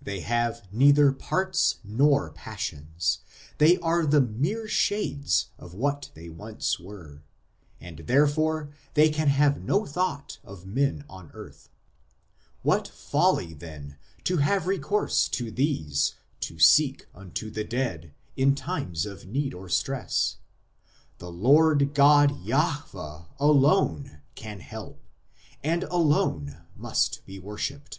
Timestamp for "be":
27.26-27.40